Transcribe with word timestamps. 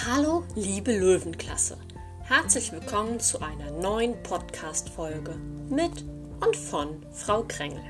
Hallo, 0.00 0.42
liebe 0.56 0.98
Löwenklasse. 0.98 1.76
Herzlich 2.22 2.72
willkommen 2.72 3.20
zu 3.20 3.40
einer 3.40 3.70
neuen 3.70 4.20
Podcast-Folge 4.22 5.36
mit 5.68 6.04
und 6.40 6.56
von 6.56 7.06
Frau 7.12 7.44
Krängel. 7.46 7.84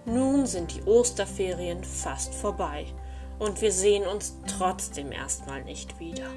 Nun 0.06 0.46
sind 0.46 0.74
die 0.74 0.82
Osterferien 0.84 1.84
fast 1.84 2.34
vorbei 2.34 2.86
und 3.38 3.60
wir 3.60 3.72
sehen 3.72 4.06
uns 4.06 4.36
trotzdem 4.46 5.12
erstmal 5.12 5.62
nicht 5.64 5.98
wieder. 6.00 6.28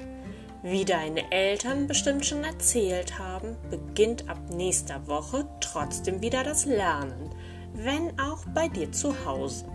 Wie 0.62 0.84
deine 0.84 1.30
Eltern 1.30 1.86
bestimmt 1.86 2.26
schon 2.26 2.42
erzählt 2.42 3.18
haben, 3.18 3.56
beginnt 3.70 4.28
ab 4.28 4.38
nächster 4.50 5.06
Woche 5.06 5.46
trotzdem 5.60 6.20
wieder 6.20 6.42
das 6.42 6.64
Lernen, 6.64 7.30
wenn 7.74 8.18
auch 8.18 8.44
bei 8.54 8.68
dir 8.68 8.90
zu 8.90 9.14
Hause. 9.24 9.66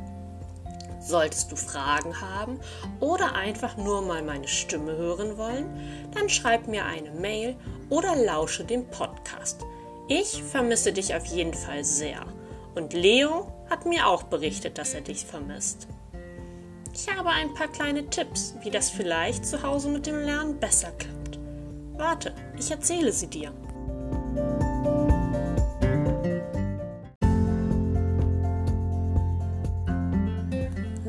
Solltest 0.99 1.51
du 1.51 1.55
Fragen 1.55 2.19
haben 2.21 2.59
oder 2.99 3.35
einfach 3.35 3.77
nur 3.77 4.01
mal 4.01 4.21
meine 4.23 4.47
Stimme 4.47 4.95
hören 4.95 5.37
wollen, 5.37 5.65
dann 6.13 6.29
schreib 6.29 6.67
mir 6.67 6.85
eine 6.85 7.11
Mail 7.11 7.55
oder 7.89 8.15
lausche 8.15 8.63
dem 8.63 8.85
Podcast. 8.87 9.61
Ich 10.07 10.43
vermisse 10.43 10.91
dich 10.91 11.15
auf 11.15 11.25
jeden 11.25 11.53
Fall 11.53 11.83
sehr. 11.83 12.25
Und 12.75 12.93
Leo 12.93 13.47
hat 13.69 13.85
mir 13.85 14.07
auch 14.07 14.23
berichtet, 14.23 14.77
dass 14.77 14.93
er 14.93 15.01
dich 15.01 15.25
vermisst. 15.25 15.87
Ich 16.95 17.09
habe 17.09 17.29
ein 17.29 17.51
paar 17.55 17.69
kleine 17.69 18.07
Tipps, 18.07 18.53
wie 18.61 18.69
das 18.69 18.91
vielleicht 18.91 19.47
zu 19.47 19.63
Hause 19.63 19.89
mit 19.89 20.05
dem 20.05 20.19
Lernen 20.19 20.59
besser 20.59 20.91
klappt. 20.91 21.39
Warte, 21.93 22.35
ich 22.55 22.69
erzähle 22.69 23.11
sie 23.11 23.25
dir. 23.25 23.51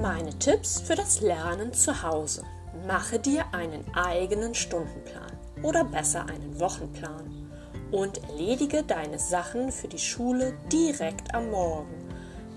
Meine 0.01 0.39
Tipps 0.39 0.81
für 0.81 0.95
das 0.95 1.21
Lernen 1.21 1.75
zu 1.75 2.03
Hause. 2.03 2.45
Mache 2.87 3.19
dir 3.19 3.45
einen 3.53 3.85
eigenen 3.95 4.55
Stundenplan 4.55 5.39
oder 5.63 5.85
besser 5.85 6.25
einen 6.27 6.59
Wochenplan 6.61 7.51
und 7.93 8.25
erledige 8.25 8.85
deine 8.85 9.19
Sachen 9.19 9.71
für 9.71 9.89
die 9.89 9.99
Schule 9.99 10.57
direkt 10.73 11.35
am 11.35 11.51
Morgen. 11.51 12.09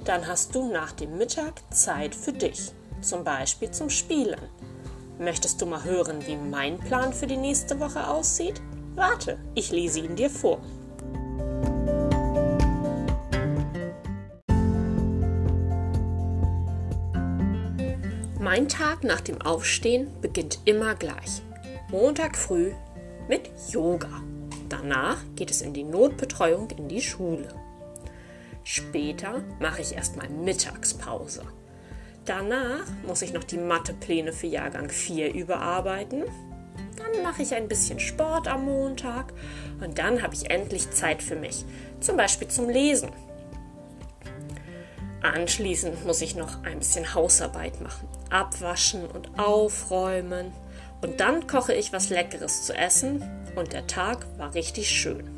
Dann 0.05 0.25
hast 0.25 0.55
du 0.55 0.71
nach 0.71 0.93
dem 0.93 1.17
Mittag 1.17 1.61
Zeit 1.73 2.15
für 2.15 2.31
dich 2.31 2.71
zum 3.01 3.23
Beispiel 3.23 3.71
zum 3.71 3.89
Spielen. 3.89 4.41
Möchtest 5.19 5.61
du 5.61 5.65
mal 5.65 5.83
hören, 5.83 6.25
wie 6.27 6.35
mein 6.35 6.77
Plan 6.79 7.11
für 7.13 7.27
die 7.27 7.37
nächste 7.37 7.79
Woche 7.79 8.07
aussieht? 8.07 8.61
Warte, 8.95 9.39
ich 9.55 9.71
lese 9.71 9.99
ihn 9.99 10.15
dir 10.15 10.29
vor. 10.29 10.59
Mein 18.39 18.69
Tag 18.69 19.03
nach 19.03 19.21
dem 19.21 19.41
Aufstehen 19.41 20.09
beginnt 20.21 20.59
immer 20.65 20.95
gleich. 20.95 21.41
Montag 21.91 22.37
früh 22.37 22.71
mit 23.27 23.49
Yoga. 23.69 24.21
Danach 24.69 25.17
geht 25.35 25.51
es 25.51 25.61
in 25.61 25.73
die 25.73 25.83
Notbetreuung 25.83 26.69
in 26.71 26.87
die 26.87 27.01
Schule. 27.01 27.49
Später 28.63 29.43
mache 29.59 29.81
ich 29.81 29.95
erstmal 29.95 30.29
Mittagspause. 30.29 31.43
Danach 32.27 32.83
muss 33.07 33.21
ich 33.21 33.31
noch 33.31 33.45
die 33.45 33.57
Mathepläne 33.57 34.33
für 34.33 34.47
Jahrgang 34.47 34.89
4 34.89 35.33
überarbeiten. 35.33 36.25
Dann 36.97 37.23
mache 37.23 37.41
ich 37.41 37.55
ein 37.55 37.69
bisschen 37.69 38.01
Sport 38.01 38.49
am 38.49 38.65
Montag 38.65 39.31
und 39.79 39.97
dann 39.97 40.21
habe 40.21 40.33
ich 40.35 40.51
endlich 40.51 40.91
Zeit 40.91 41.23
für 41.23 41.37
mich, 41.37 41.63
zum 42.01 42.17
Beispiel 42.17 42.49
zum 42.49 42.67
Lesen. 42.67 43.11
Anschließend 45.21 46.05
muss 46.05 46.21
ich 46.21 46.35
noch 46.35 46.63
ein 46.63 46.79
bisschen 46.79 47.13
Hausarbeit 47.15 47.79
machen, 47.79 48.09
abwaschen 48.29 49.05
und 49.07 49.39
aufräumen. 49.39 50.51
Und 51.01 51.21
dann 51.21 51.47
koche 51.47 51.73
ich 51.73 51.93
was 51.93 52.09
Leckeres 52.09 52.63
zu 52.63 52.73
essen 52.73 53.23
und 53.55 53.71
der 53.71 53.87
Tag 53.87 54.27
war 54.37 54.53
richtig 54.53 54.89
schön. 54.89 55.29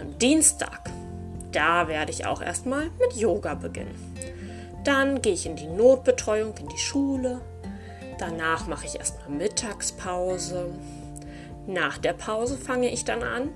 Am 0.00 0.16
Dienstag, 0.20 0.88
da 1.50 1.88
werde 1.88 2.12
ich 2.12 2.26
auch 2.26 2.42
erstmal 2.42 2.90
mit 3.00 3.14
Yoga 3.16 3.54
beginnen. 3.54 4.15
Dann 4.86 5.20
gehe 5.20 5.32
ich 5.32 5.46
in 5.46 5.56
die 5.56 5.66
Notbetreuung, 5.66 6.54
in 6.60 6.68
die 6.68 6.78
Schule. 6.78 7.40
Danach 8.18 8.68
mache 8.68 8.86
ich 8.86 8.94
erstmal 8.94 9.36
Mittagspause. 9.36 10.72
Nach 11.66 11.98
der 11.98 12.12
Pause 12.12 12.56
fange 12.56 12.92
ich 12.92 13.04
dann 13.04 13.24
an 13.24 13.48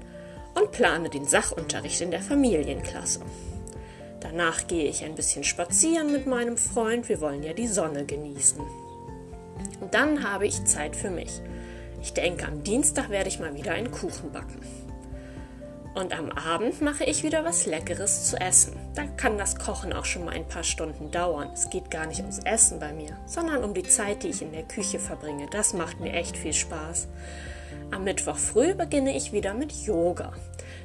und 0.57 0.73
plane 0.73 1.09
den 1.09 1.25
Sachunterricht 1.25 2.01
in 2.01 2.11
der 2.11 2.21
Familienklasse. 2.21 3.21
Danach 4.19 4.67
gehe 4.67 4.89
ich 4.89 5.05
ein 5.05 5.15
bisschen 5.15 5.45
spazieren 5.45 6.11
mit 6.11 6.27
meinem 6.27 6.57
Freund. 6.57 7.09
Wir 7.09 7.21
wollen 7.21 7.45
ja 7.45 7.53
die 7.53 7.69
Sonne 7.69 8.05
genießen. 8.05 8.61
Und 9.81 9.95
dann 9.95 10.29
habe 10.29 10.49
ich 10.49 10.65
Zeit 10.65 10.97
für 10.97 11.11
mich. 11.11 11.41
Ich 12.03 12.13
denke, 12.13 12.45
am 12.49 12.65
Dienstag 12.65 13.09
werde 13.09 13.29
ich 13.29 13.39
mal 13.39 13.55
wieder 13.55 13.71
einen 13.71 13.93
Kuchen 13.93 14.33
backen. 14.33 14.59
Und 15.95 16.17
am 16.17 16.31
Abend 16.31 16.81
mache 16.81 17.05
ich 17.05 17.25
wieder 17.25 17.45
was 17.45 17.67
Leckeres 17.67 18.31
zu 18.31 18.41
essen. 18.41 18.77
Da 18.95 19.05
kann 19.17 19.39
das 19.39 19.57
Kochen 19.57 19.93
auch 19.93 20.05
schon 20.05 20.25
mal 20.25 20.35
ein 20.35 20.47
paar 20.47 20.63
Stunden 20.63 21.11
dauern. 21.11 21.51
Es 21.53 21.69
geht 21.69 21.91
gar 21.91 22.07
nicht 22.07 22.21
ums 22.21 22.39
Essen 22.39 22.79
bei 22.79 22.93
mir, 22.93 23.19
sondern 23.27 23.65
um 23.65 23.75
die 23.75 23.83
Zeit, 23.83 24.23
die 24.23 24.29
ich 24.29 24.41
in 24.41 24.53
der 24.53 24.63
Küche 24.63 25.01
verbringe. 25.01 25.49
Das 25.51 25.75
macht 25.75 25.99
mir 25.99 26.13
echt 26.13 26.37
viel 26.37 26.53
Spaß. 26.53 27.09
Am 27.91 28.05
Mittwoch 28.05 28.37
früh 28.37 28.75
beginne 28.75 29.17
ich 29.17 29.33
wieder 29.33 29.53
mit 29.53 29.73
Yoga. 29.73 30.33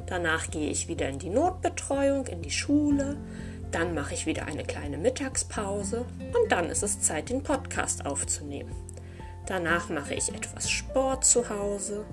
Danach 0.07 0.49
gehe 0.49 0.69
ich 0.69 0.87
wieder 0.87 1.07
in 1.07 1.19
die 1.19 1.29
Notbetreuung, 1.29 2.25
in 2.25 2.41
die 2.41 2.51
Schule. 2.51 3.17
Dann 3.71 3.93
mache 3.93 4.15
ich 4.15 4.25
wieder 4.25 4.45
eine 4.45 4.63
kleine 4.63 4.97
Mittagspause 4.97 6.05
und 6.19 6.51
dann 6.51 6.69
ist 6.69 6.81
es 6.81 7.01
Zeit, 7.01 7.29
den 7.29 7.43
Podcast 7.43 8.05
aufzunehmen. 8.05 8.73
Danach 9.45 9.89
mache 9.89 10.15
ich 10.15 10.33
etwas 10.33 10.69
Sport 10.69 11.25
zu 11.25 11.49
Hause. 11.49 12.05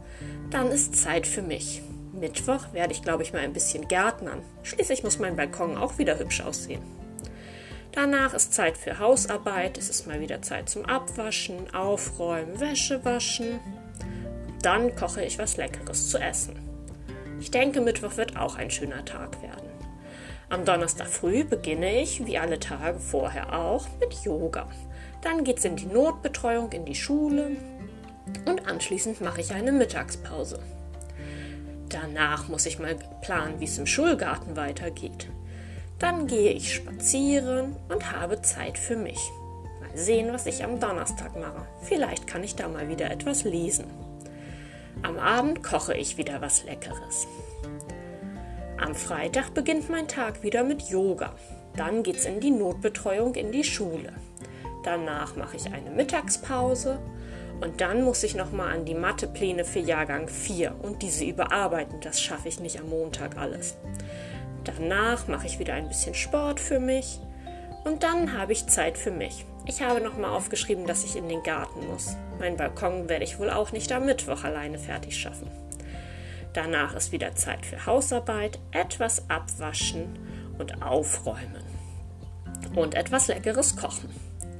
Dann 0.50 0.68
ist 0.68 0.96
Zeit 0.96 1.26
für 1.26 1.42
mich. 1.42 1.82
Mittwoch 2.12 2.72
werde 2.72 2.92
ich, 2.92 3.02
glaube 3.02 3.22
ich, 3.22 3.32
mal 3.32 3.40
ein 3.40 3.54
bisschen 3.54 3.88
gärtnern. 3.88 4.42
Schließlich 4.62 5.02
muss 5.02 5.18
mein 5.18 5.36
Balkon 5.36 5.76
auch 5.76 5.98
wieder 5.98 6.18
hübsch 6.18 6.42
aussehen. 6.42 6.82
Danach 7.92 8.34
ist 8.34 8.52
Zeit 8.52 8.76
für 8.76 8.98
Hausarbeit. 8.98 9.78
Es 9.78 9.88
ist 9.88 10.06
mal 10.06 10.20
wieder 10.20 10.42
Zeit 10.42 10.68
zum 10.68 10.84
Abwaschen, 10.84 11.74
Aufräumen, 11.74 12.60
Wäsche 12.60 13.04
waschen. 13.04 13.60
Dann 14.62 14.94
koche 14.94 15.24
ich 15.24 15.38
was 15.38 15.56
Leckeres 15.56 16.10
zu 16.10 16.18
essen. 16.18 16.56
Ich 17.40 17.50
denke, 17.50 17.80
Mittwoch 17.80 18.16
wird 18.16 18.36
auch 18.36 18.56
ein 18.56 18.70
schöner 18.70 19.04
Tag 19.04 19.42
werden. 19.42 19.68
Am 20.48 20.64
Donnerstag 20.64 21.08
früh 21.08 21.44
beginne 21.44 22.02
ich, 22.02 22.26
wie 22.26 22.38
alle 22.38 22.60
Tage 22.60 22.98
vorher 22.98 23.58
auch, 23.58 23.86
mit 24.00 24.12
Yoga. 24.22 24.68
Dann 25.22 25.44
geht 25.44 25.58
es 25.58 25.64
in 25.64 25.76
die 25.76 25.86
Notbetreuung, 25.86 26.70
in 26.72 26.84
die 26.84 26.94
Schule 26.94 27.56
und 28.46 28.68
anschließend 28.68 29.20
mache 29.22 29.40
ich 29.40 29.52
eine 29.52 29.72
Mittagspause. 29.72 30.58
Danach 31.92 32.48
muss 32.48 32.64
ich 32.64 32.78
mal 32.78 32.96
planen, 33.20 33.60
wie 33.60 33.66
es 33.66 33.76
im 33.76 33.86
Schulgarten 33.86 34.56
weitergeht. 34.56 35.28
Dann 35.98 36.26
gehe 36.26 36.52
ich 36.52 36.74
spazieren 36.74 37.76
und 37.90 38.10
habe 38.12 38.40
Zeit 38.40 38.78
für 38.78 38.96
mich. 38.96 39.20
Mal 39.80 39.96
sehen, 39.96 40.32
was 40.32 40.46
ich 40.46 40.64
am 40.64 40.80
Donnerstag 40.80 41.36
mache. 41.38 41.66
Vielleicht 41.82 42.26
kann 42.26 42.42
ich 42.42 42.56
da 42.56 42.66
mal 42.66 42.88
wieder 42.88 43.10
etwas 43.10 43.44
lesen. 43.44 43.84
Am 45.02 45.18
Abend 45.18 45.62
koche 45.62 45.94
ich 45.94 46.16
wieder 46.16 46.40
was 46.40 46.64
Leckeres. 46.64 47.26
Am 48.78 48.94
Freitag 48.94 49.52
beginnt 49.52 49.90
mein 49.90 50.08
Tag 50.08 50.42
wieder 50.42 50.64
mit 50.64 50.82
Yoga. 50.82 51.34
Dann 51.76 52.02
geht's 52.02 52.24
in 52.24 52.40
die 52.40 52.50
Notbetreuung 52.50 53.34
in 53.34 53.52
die 53.52 53.64
Schule. 53.64 54.12
Danach 54.82 55.36
mache 55.36 55.56
ich 55.56 55.66
eine 55.66 55.90
Mittagspause 55.90 56.98
und 57.62 57.80
dann 57.80 58.02
muss 58.02 58.24
ich 58.24 58.34
nochmal 58.34 58.72
an 58.72 58.84
die 58.84 58.94
Mathepläne 58.94 59.64
für 59.64 59.78
Jahrgang 59.78 60.26
4 60.28 60.74
und 60.82 61.00
diese 61.00 61.24
überarbeiten. 61.24 62.00
Das 62.00 62.20
schaffe 62.20 62.48
ich 62.48 62.58
nicht 62.58 62.80
am 62.80 62.88
Montag 62.88 63.36
alles. 63.36 63.76
Danach 64.64 65.28
mache 65.28 65.46
ich 65.46 65.60
wieder 65.60 65.74
ein 65.74 65.88
bisschen 65.88 66.14
Sport 66.14 66.58
für 66.58 66.80
mich 66.80 67.20
und 67.84 68.02
dann 68.02 68.36
habe 68.36 68.52
ich 68.52 68.66
Zeit 68.66 68.98
für 68.98 69.12
mich. 69.12 69.46
Ich 69.66 69.80
habe 69.80 70.00
nochmal 70.00 70.30
aufgeschrieben, 70.30 70.86
dass 70.86 71.04
ich 71.04 71.14
in 71.14 71.28
den 71.28 71.42
Garten 71.44 71.86
muss. 71.86 72.16
Mein 72.40 72.56
Balkon 72.56 73.08
werde 73.08 73.24
ich 73.24 73.38
wohl 73.38 73.50
auch 73.50 73.70
nicht 73.70 73.92
am 73.92 74.06
Mittwoch 74.06 74.42
alleine 74.42 74.78
fertig 74.78 75.16
schaffen. 75.16 75.48
Danach 76.54 76.94
ist 76.94 77.12
wieder 77.12 77.34
Zeit 77.36 77.64
für 77.64 77.86
Hausarbeit, 77.86 78.58
etwas 78.72 79.30
abwaschen 79.30 80.18
und 80.58 80.82
aufräumen. 80.82 81.62
Und 82.74 82.94
etwas 82.94 83.28
Leckeres 83.28 83.76
kochen. 83.76 84.10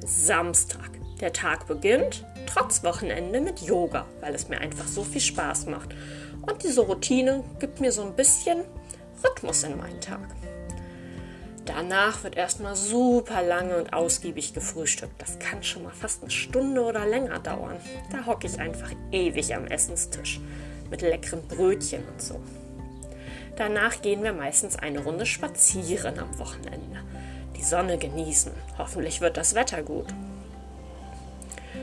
Samstag. 0.04 0.90
Der 1.20 1.32
Tag 1.32 1.66
beginnt 1.66 2.24
trotz 2.52 2.82
Wochenende 2.84 3.40
mit 3.40 3.60
Yoga, 3.60 4.06
weil 4.20 4.34
es 4.34 4.48
mir 4.48 4.60
einfach 4.60 4.86
so 4.86 5.02
viel 5.04 5.20
Spaß 5.20 5.66
macht. 5.66 5.94
Und 6.42 6.62
diese 6.62 6.82
Routine 6.82 7.44
gibt 7.58 7.80
mir 7.80 7.92
so 7.92 8.02
ein 8.02 8.14
bisschen 8.14 8.64
Rhythmus 9.24 9.62
in 9.62 9.78
meinen 9.78 10.00
Tag. 10.00 10.28
Danach 11.64 12.24
wird 12.24 12.36
erstmal 12.36 12.74
super 12.74 13.42
lange 13.42 13.76
und 13.76 13.92
ausgiebig 13.92 14.52
gefrühstückt. 14.52 15.14
Das 15.18 15.38
kann 15.38 15.62
schon 15.62 15.84
mal 15.84 15.92
fast 15.92 16.22
eine 16.22 16.30
Stunde 16.30 16.82
oder 16.82 17.06
länger 17.06 17.38
dauern. 17.38 17.76
Da 18.10 18.26
hocke 18.26 18.48
ich 18.48 18.58
einfach 18.58 18.90
ewig 19.12 19.54
am 19.54 19.66
Essenstisch 19.66 20.40
mit 20.90 21.02
leckeren 21.02 21.46
Brötchen 21.46 22.02
und 22.08 22.20
so. 22.20 22.40
Danach 23.56 24.02
gehen 24.02 24.24
wir 24.24 24.32
meistens 24.32 24.76
eine 24.76 25.04
Runde 25.04 25.24
spazieren 25.24 26.18
am 26.18 26.36
Wochenende. 26.38 26.98
Die 27.56 27.62
Sonne 27.62 27.96
genießen. 27.96 28.50
Hoffentlich 28.76 29.20
wird 29.20 29.36
das 29.36 29.54
Wetter 29.54 29.82
gut. 29.82 30.12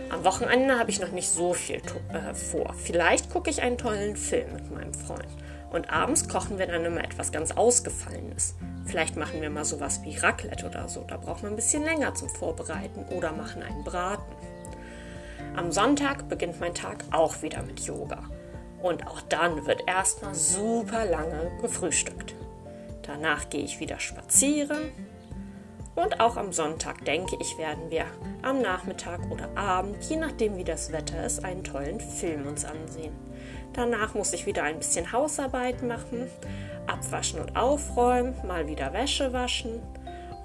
Am 0.10 0.24
Wochenende 0.24 0.80
habe 0.80 0.90
ich 0.90 1.00
noch 1.00 1.12
nicht 1.12 1.30
so 1.30 1.54
viel 1.54 1.82
äh, 2.12 2.34
vor. 2.34 2.74
Vielleicht 2.74 3.30
gucke 3.30 3.50
ich 3.50 3.62
einen 3.62 3.78
tollen 3.78 4.16
Film 4.16 4.54
mit 4.54 4.72
meinem 4.72 4.94
Freund. 4.94 5.28
Und 5.72 5.92
abends 5.92 6.28
kochen 6.28 6.58
wir 6.58 6.66
dann 6.66 6.84
immer 6.84 7.04
etwas 7.04 7.32
ganz 7.32 7.52
Ausgefallenes. 7.52 8.56
Vielleicht 8.86 9.18
machen 9.18 9.40
wir 9.40 9.52
mal 9.52 9.66
sowas 9.66 10.02
wie 10.04 10.18
Raclette 10.18 10.66
oder 10.66 10.88
so. 10.88 11.06
Da 11.08 11.18
braucht 11.18 11.44
man 11.44 11.54
ein 11.54 11.56
bisschen 11.56 11.84
länger 11.84 12.16
zum 12.16 12.28
Vorbereiten 12.28 13.06
oder 13.16 13.32
machen 13.32 13.62
einen 13.62 13.84
Braten. 13.84 14.34
Am 15.56 15.72
Sonntag 15.72 16.28
beginnt 16.28 16.60
mein 16.60 16.74
Tag 16.74 17.04
auch 17.12 17.44
wieder 17.44 17.62
mit 17.62 17.80
Yoga. 17.82 18.24
Und 18.82 19.06
auch 19.06 19.22
dann 19.22 19.68
wird 19.68 19.84
erstmal 19.88 20.34
super 20.34 21.06
lange 21.06 21.52
gefrühstückt. 21.62 22.34
Danach 23.04 23.50
gehe 23.50 23.64
ich 23.64 23.80
wieder 23.80 24.00
spazieren. 24.00 24.92
Und 26.02 26.22
auch 26.22 26.38
am 26.38 26.54
Sonntag, 26.54 27.04
denke 27.04 27.36
ich, 27.42 27.58
werden 27.58 27.92
wir 27.92 28.06
am 28.42 28.62
Nachmittag 28.62 29.20
oder 29.30 29.50
Abend, 29.58 30.02
je 30.06 30.16
nachdem 30.16 30.56
wie 30.56 30.64
das 30.64 30.94
Wetter 30.94 31.26
ist, 31.26 31.44
einen 31.44 31.66
tollen 31.66 32.00
Film 32.00 32.48
uns 32.48 32.64
ansehen. 32.64 33.12
Danach 33.74 34.14
muss 34.14 34.32
ich 34.32 34.46
wieder 34.46 34.64
ein 34.64 34.78
bisschen 34.78 35.12
Hausarbeit 35.12 35.84
machen, 35.84 36.28
abwaschen 36.88 37.42
und 37.42 37.58
aufräumen, 37.58 38.34
mal 38.48 38.68
wieder 38.68 38.94
Wäsche 38.94 39.34
waschen 39.34 39.82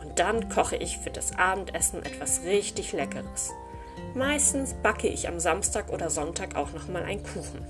und 0.02 0.18
dann 0.18 0.48
koche 0.48 0.74
ich 0.74 0.98
für 0.98 1.10
das 1.10 1.38
Abendessen 1.38 2.04
etwas 2.04 2.42
richtig 2.42 2.92
Leckeres. 2.92 3.52
Meistens 4.16 4.74
backe 4.74 5.06
ich 5.06 5.28
am 5.28 5.38
Samstag 5.38 5.88
oder 5.92 6.10
Sonntag 6.10 6.56
auch 6.56 6.72
noch 6.72 6.88
mal 6.88 7.04
einen 7.04 7.22
Kuchen. 7.22 7.64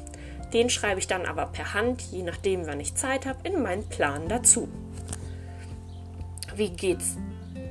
Den 0.55 0.71
schreibe 0.71 1.01
ich 1.01 1.07
dann 1.07 1.27
aber 1.27 1.47
per 1.47 1.75
Hand, 1.75 2.01
je 2.01 2.23
nachdem, 2.23 2.67
wann 2.67 2.81
ich 2.81 2.95
Zeit 2.95 3.27
habe, 3.27 3.47
in 3.47 3.63
meinen 3.63 3.87
Plan 3.91 4.27
dazu. 4.29 4.69
Wie 6.57 6.71
geht's 6.71 7.17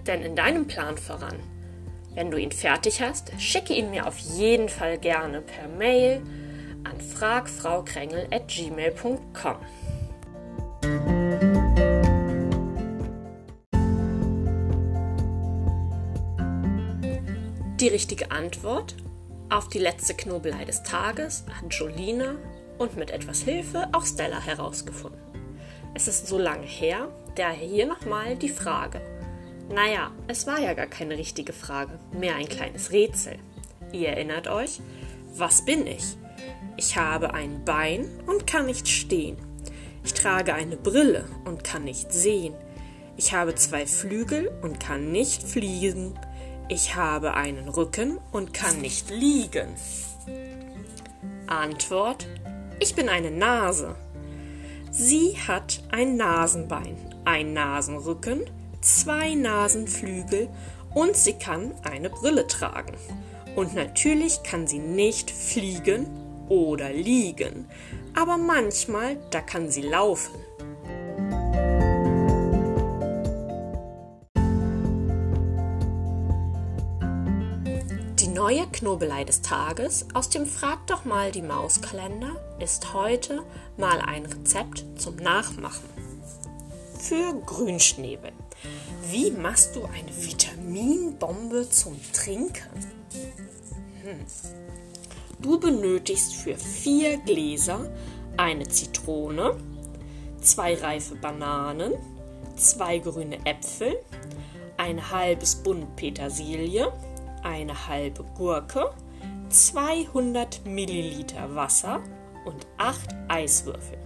denn 0.07 0.21
in 0.21 0.35
deinem 0.35 0.67
Plan 0.67 0.97
voran? 0.97 1.35
Wenn 2.13 2.29
du 2.29 2.37
ihn 2.37 2.51
fertig 2.51 3.01
hast, 3.01 3.31
schicke 3.39 3.73
ihn 3.73 3.89
mir 3.89 4.05
auf 4.07 4.19
jeden 4.19 4.69
Fall 4.69 4.97
gerne 4.97 5.41
per 5.41 5.67
Mail 5.67 6.21
an 6.83 6.99
fragfraukrengel.gmail.com. 6.99 9.55
Die 17.79 17.87
richtige 17.87 18.31
Antwort 18.31 18.95
auf 19.49 19.67
die 19.67 19.79
letzte 19.79 20.13
Knobelei 20.13 20.65
des 20.65 20.83
Tages 20.83 21.45
hat 21.49 21.73
Jolina 21.73 22.35
und 22.77 22.95
mit 22.95 23.11
etwas 23.11 23.41
Hilfe 23.41 23.89
auch 23.91 24.05
Stella 24.05 24.39
herausgefunden. 24.39 25.19
Es 25.93 26.07
ist 26.07 26.27
so 26.27 26.37
lange 26.37 26.65
her, 26.65 27.09
daher 27.35 27.67
hier 27.67 27.85
nochmal 27.85 28.35
die 28.35 28.49
Frage. 28.49 29.01
Naja, 29.69 30.11
es 30.27 30.45
war 30.45 30.59
ja 30.59 30.73
gar 30.73 30.87
keine 30.87 31.17
richtige 31.17 31.53
Frage, 31.53 31.99
mehr 32.11 32.35
ein 32.35 32.47
kleines 32.47 32.91
Rätsel. 32.91 33.37
Ihr 33.91 34.09
erinnert 34.09 34.47
euch? 34.47 34.81
Was 35.35 35.65
bin 35.65 35.87
ich? 35.87 36.17
Ich 36.77 36.97
habe 36.97 37.33
ein 37.33 37.63
Bein 37.65 38.05
und 38.25 38.47
kann 38.47 38.65
nicht 38.65 38.87
stehen. 38.87 39.37
Ich 40.03 40.13
trage 40.13 40.53
eine 40.53 40.75
Brille 40.75 41.25
und 41.45 41.63
kann 41.63 41.83
nicht 41.85 42.11
sehen. 42.11 42.53
Ich 43.15 43.33
habe 43.33 43.55
zwei 43.55 43.85
Flügel 43.85 44.51
und 44.61 44.79
kann 44.79 45.11
nicht 45.11 45.43
fliegen. 45.43 46.19
Ich 46.67 46.95
habe 46.95 47.35
einen 47.35 47.69
Rücken 47.69 48.17
und 48.31 48.53
kann 48.53 48.81
nicht 48.81 49.09
liegen. 49.09 49.69
Antwort 51.47 52.27
ich 52.83 52.95
bin 52.95 53.07
eine 53.07 53.31
Nase. 53.31 53.95
Sie 54.91 55.37
hat 55.47 55.81
ein 55.91 56.17
Nasenbein, 56.17 56.97
ein 57.23 57.53
Nasenrücken, 57.53 58.41
zwei 58.83 59.33
Nasenflügel 59.33 60.49
und 60.93 61.15
sie 61.15 61.33
kann 61.33 61.73
eine 61.83 62.09
Brille 62.09 62.47
tragen. 62.47 62.93
Und 63.55 63.75
natürlich 63.75 64.43
kann 64.43 64.67
sie 64.67 64.79
nicht 64.79 65.31
fliegen 65.31 66.07
oder 66.49 66.91
liegen, 66.91 67.67
aber 68.15 68.37
manchmal, 68.37 69.17
da 69.31 69.41
kann 69.41 69.69
sie 69.69 69.81
laufen. 69.81 70.33
neue 78.43 78.67
Knobelei 78.67 79.23
des 79.23 79.41
Tages 79.41 80.05
aus 80.13 80.29
dem 80.29 80.45
Frag 80.45 80.85
doch 80.87 81.05
mal 81.05 81.31
die 81.31 81.41
Mauskalender 81.41 82.35
ist 82.59 82.93
heute 82.93 83.41
mal 83.77 84.01
ein 84.01 84.25
Rezept 84.25 84.83
zum 84.97 85.15
Nachmachen. 85.15 85.87
Für 86.99 87.33
Grünschnäbel. 87.45 88.33
Wie 89.09 89.31
machst 89.31 89.75
du 89.75 89.85
eine 89.85 90.09
Vitaminbombe 90.15 91.69
zum 91.69 91.99
Trinken? 92.13 92.69
Hm. 94.03 94.25
Du 95.39 95.59
benötigst 95.59 96.35
für 96.35 96.55
vier 96.55 97.17
Gläser 97.17 97.91
eine 98.37 98.67
Zitrone, 98.67 99.57
zwei 100.41 100.75
reife 100.75 101.15
Bananen, 101.15 101.93
zwei 102.55 102.99
grüne 102.99 103.45
Äpfel, 103.45 103.99
ein 104.77 105.11
halbes 105.11 105.55
Bund 105.55 105.95
Petersilie, 105.95 106.91
eine 107.43 107.87
halbe 107.87 108.23
Gurke, 108.35 108.91
200 109.49 110.65
Milliliter 110.65 111.53
Wasser 111.53 112.01
und 112.45 112.65
8 112.77 113.09
Eiswürfel. 113.27 114.02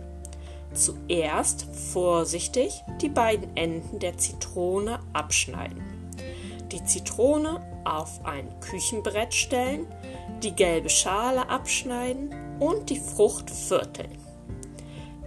Zuerst 0.77 1.65
vorsichtig 1.91 2.83
die 3.01 3.09
beiden 3.09 3.55
Enden 3.55 3.99
der 3.99 4.17
Zitrone 4.17 4.99
abschneiden. 5.13 5.81
Die 6.71 6.83
Zitrone 6.83 7.61
auf 7.83 8.23
ein 8.25 8.47
Küchenbrett 8.59 9.33
stellen, 9.33 9.87
die 10.43 10.51
gelbe 10.51 10.89
Schale 10.89 11.49
abschneiden 11.49 12.33
und 12.59 12.89
die 12.89 12.99
Frucht 12.99 13.49
vierteln. 13.49 14.17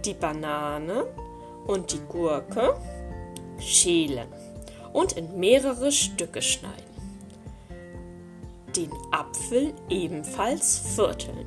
Die 0.05 0.13
Banane 0.13 1.05
und 1.67 1.91
die 1.91 2.01
Gurke 2.07 2.75
schälen 3.59 4.27
und 4.93 5.13
in 5.13 5.39
mehrere 5.39 5.91
Stücke 5.91 6.41
schneiden 6.41 6.91
den 8.75 8.91
Apfel 9.11 9.73
ebenfalls 9.89 10.79
vierteln 10.95 11.45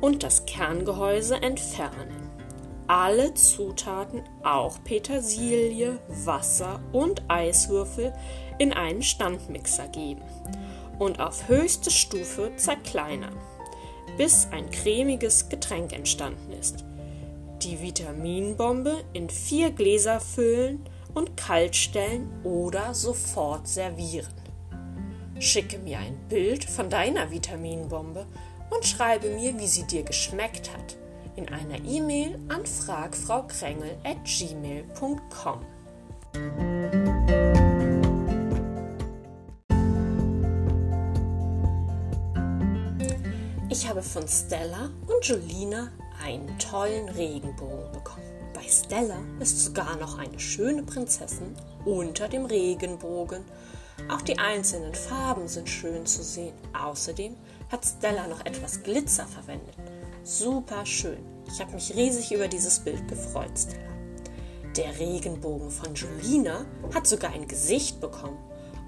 und 0.00 0.22
das 0.22 0.46
Kerngehäuse 0.46 1.36
entfernen. 1.42 2.19
Alle 2.92 3.34
Zutaten, 3.34 4.24
auch 4.42 4.82
Petersilie, 4.82 6.00
Wasser 6.08 6.80
und 6.92 7.22
Eiswürfel, 7.28 8.12
in 8.58 8.72
einen 8.72 9.04
Standmixer 9.04 9.86
geben 9.86 10.22
und 10.98 11.20
auf 11.20 11.46
höchste 11.46 11.92
Stufe 11.92 12.50
zerkleinern, 12.56 13.36
bis 14.16 14.48
ein 14.50 14.68
cremiges 14.72 15.48
Getränk 15.48 15.92
entstanden 15.92 16.52
ist. 16.58 16.84
Die 17.62 17.80
Vitaminbombe 17.80 19.04
in 19.12 19.30
vier 19.30 19.70
Gläser 19.70 20.18
füllen 20.18 20.84
und 21.14 21.36
kalt 21.36 21.76
stellen 21.76 22.28
oder 22.42 22.92
sofort 22.92 23.68
servieren. 23.68 24.34
Schicke 25.38 25.78
mir 25.78 26.00
ein 26.00 26.18
Bild 26.28 26.64
von 26.64 26.90
deiner 26.90 27.30
Vitaminbombe 27.30 28.26
und 28.70 28.84
schreibe 28.84 29.28
mir, 29.28 29.56
wie 29.60 29.68
sie 29.68 29.84
dir 29.84 30.02
geschmeckt 30.02 30.72
hat, 30.72 30.96
in 31.36 31.48
einer 31.48 31.78
E-Mail 31.84 32.40
an 32.48 32.66
fragfraukrengel@gmail.com. 32.66 35.60
Ich 43.68 43.88
habe 43.88 44.02
von 44.02 44.26
Stella 44.28 44.90
und 45.06 45.24
Jolina 45.26 45.92
einen 46.24 46.58
tollen 46.58 47.08
Regenbogen 47.08 47.92
bekommen. 47.92 48.24
Bei 48.52 48.68
Stella 48.68 49.18
ist 49.38 49.64
sogar 49.64 49.96
noch 49.96 50.18
eine 50.18 50.38
schöne 50.38 50.82
Prinzessin 50.82 51.56
unter 51.84 52.28
dem 52.28 52.44
Regenbogen 52.46 53.44
auch 54.08 54.22
die 54.22 54.38
einzelnen 54.38 54.94
Farben 54.94 55.48
sind 55.48 55.68
schön 55.68 56.06
zu 56.06 56.22
sehen. 56.22 56.54
Außerdem 56.72 57.36
hat 57.70 57.84
Stella 57.84 58.26
noch 58.26 58.44
etwas 58.44 58.82
Glitzer 58.82 59.26
verwendet. 59.26 59.76
Super 60.22 60.84
schön. 60.84 61.24
Ich 61.48 61.60
habe 61.60 61.72
mich 61.72 61.94
riesig 61.96 62.32
über 62.32 62.46
dieses 62.46 62.80
Bild 62.80 63.08
gefreut, 63.08 63.58
Stella. 63.58 63.90
Der 64.76 64.98
Regenbogen 64.98 65.70
von 65.70 65.94
Julina 65.94 66.66
hat 66.94 67.06
sogar 67.06 67.32
ein 67.32 67.48
Gesicht 67.48 68.00
bekommen 68.00 68.38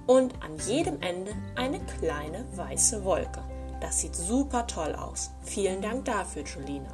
und 0.06 0.34
an 0.42 0.58
jedem 0.66 1.00
Ende 1.00 1.32
eine 1.56 1.80
kleine 1.80 2.44
weiße 2.54 3.04
Wolke. 3.04 3.42
Das 3.80 4.00
sieht 4.00 4.14
super 4.14 4.66
toll 4.66 4.94
aus. 4.94 5.30
Vielen 5.42 5.80
Dank 5.80 6.04
dafür, 6.04 6.44
Julina. 6.44 6.92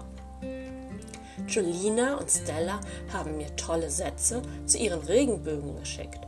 Julina 1.46 2.16
und 2.16 2.30
Stella 2.30 2.80
haben 3.12 3.36
mir 3.36 3.54
tolle 3.56 3.90
Sätze 3.90 4.40
zu 4.66 4.78
ihren 4.78 5.00
Regenbögen 5.00 5.76
geschickt. 5.76 6.20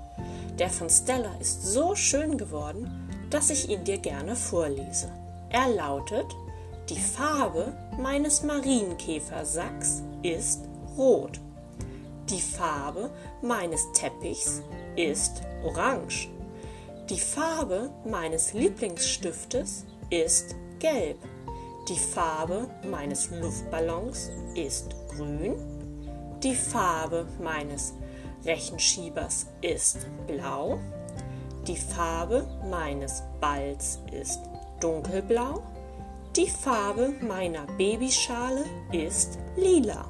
Der 0.58 0.68
von 0.68 0.90
Stella 0.90 1.34
ist 1.40 1.62
so 1.62 1.94
schön 1.94 2.36
geworden, 2.36 3.08
dass 3.30 3.50
ich 3.50 3.68
ihn 3.70 3.84
dir 3.84 3.98
gerne 3.98 4.36
vorlese. 4.36 5.10
Er 5.48 5.68
lautet, 5.68 6.26
die 6.90 6.98
Farbe 6.98 7.72
meines 7.98 8.42
Marienkäfersacks 8.42 10.02
ist 10.24 10.64
rot. 10.98 11.38
Die 12.28 12.40
Farbe 12.40 13.10
meines 13.42 13.86
Teppichs 13.92 14.60
ist 14.96 15.42
orange. 15.64 16.28
Die 17.08 17.20
Farbe 17.20 17.90
meines 18.04 18.54
Lieblingsstiftes 18.54 19.86
ist 20.10 20.56
gelb. 20.80 21.18
Die 21.88 21.98
Farbe 21.98 22.68
meines 22.90 23.30
Luftballons 23.30 24.30
ist 24.56 24.88
grün. 25.10 25.54
Die 26.42 26.56
Farbe 26.56 27.28
meines 27.40 27.94
Rechenschiebers 28.44 29.46
ist 29.60 30.08
blau. 30.26 30.80
Die 31.68 31.76
Farbe 31.76 32.48
meines 32.68 33.22
Balls 33.40 34.00
ist 34.10 34.40
dunkelblau. 34.80 35.62
Die 36.36 36.48
Farbe 36.48 37.12
meiner 37.22 37.66
Babyschale 37.76 38.64
ist 38.92 39.40
lila. 39.56 40.08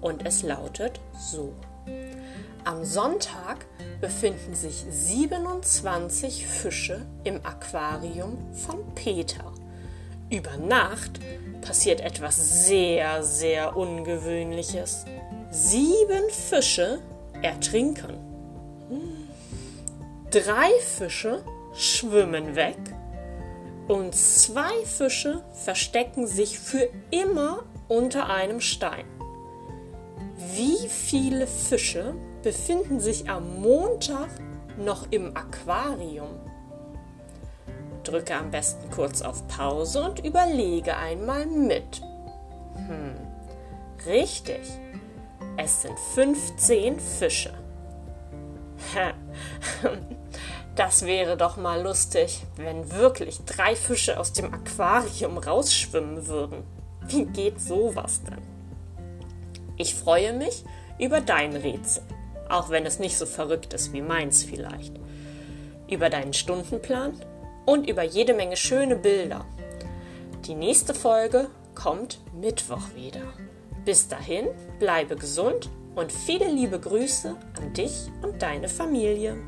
und 0.00 0.24
es 0.26 0.42
lautet 0.42 1.00
so. 1.18 1.54
Am 2.64 2.84
Sonntag 2.84 3.66
befinden 4.00 4.54
sich 4.54 4.84
27 4.88 6.46
Fische 6.46 7.06
im 7.24 7.36
Aquarium 7.44 8.36
von 8.52 8.94
Peter. 8.94 9.52
Über 10.30 10.56
Nacht 10.58 11.20
passiert 11.62 12.00
etwas 12.00 12.66
sehr, 12.66 13.22
sehr 13.22 13.76
Ungewöhnliches. 13.76 15.06
Sieben 15.50 16.28
Fische 16.30 17.00
ertrinken. 17.42 18.18
Drei 20.30 20.70
Fische 20.80 21.42
schwimmen 21.74 22.56
weg 22.56 22.78
und 23.86 24.14
zwei 24.14 24.84
Fische 24.84 25.42
verstecken 25.52 26.26
sich 26.26 26.58
für 26.58 26.88
immer 27.10 27.62
unter 27.88 28.28
einem 28.28 28.60
Stein. 28.60 29.06
Wie 30.54 30.88
viele 30.88 31.46
Fische 31.46 32.14
befinden 32.42 33.00
sich 33.00 33.28
am 33.28 33.60
Montag 33.60 34.28
noch 34.76 35.06
im 35.10 35.36
Aquarium? 35.36 36.28
Drücke 38.04 38.34
am 38.34 38.50
besten 38.50 38.90
kurz 38.90 39.22
auf 39.22 39.46
Pause 39.48 40.02
und 40.02 40.24
überlege 40.24 40.96
einmal 40.96 41.46
mit. 41.46 42.00
Hm, 42.74 43.16
richtig. 44.06 44.60
Es 45.60 45.82
sind 45.82 45.98
15 45.98 47.00
Fische. 47.00 47.52
Das 50.76 51.04
wäre 51.04 51.36
doch 51.36 51.56
mal 51.56 51.82
lustig, 51.82 52.44
wenn 52.54 52.92
wirklich 52.92 53.40
drei 53.44 53.74
Fische 53.74 54.20
aus 54.20 54.32
dem 54.32 54.54
Aquarium 54.54 55.36
rausschwimmen 55.36 56.28
würden. 56.28 56.62
Wie 57.08 57.24
geht 57.24 57.60
sowas 57.60 58.22
denn? 58.22 58.38
Ich 59.76 59.96
freue 59.96 60.32
mich 60.32 60.62
über 61.00 61.20
dein 61.20 61.56
Rätsel, 61.56 62.04
auch 62.48 62.70
wenn 62.70 62.86
es 62.86 63.00
nicht 63.00 63.18
so 63.18 63.26
verrückt 63.26 63.74
ist 63.74 63.92
wie 63.92 64.02
meins 64.02 64.44
vielleicht. 64.44 64.92
Über 65.90 66.08
deinen 66.08 66.34
Stundenplan 66.34 67.14
und 67.66 67.90
über 67.90 68.04
jede 68.04 68.34
Menge 68.34 68.56
schöne 68.56 68.94
Bilder. 68.94 69.44
Die 70.46 70.54
nächste 70.54 70.94
Folge 70.94 71.48
kommt 71.74 72.20
Mittwoch 72.32 72.94
wieder. 72.94 73.22
Bis 73.88 74.06
dahin, 74.06 74.48
bleibe 74.78 75.16
gesund 75.16 75.70
und 75.94 76.12
viele 76.12 76.46
liebe 76.46 76.78
Grüße 76.78 77.34
an 77.56 77.72
dich 77.72 78.10
und 78.20 78.42
deine 78.42 78.68
Familie. 78.68 79.38